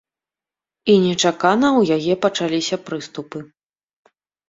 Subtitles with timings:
[0.93, 3.47] І нечакана ў яе пачаліся прыступы.